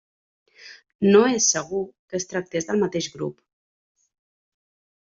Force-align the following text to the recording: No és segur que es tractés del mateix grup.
No 1.09 1.21
és 1.33 1.51
segur 1.57 1.83
que 1.91 2.19
es 2.21 2.27
tractés 2.33 2.69
del 2.73 2.85
mateix 2.87 3.13
grup. 3.21 4.11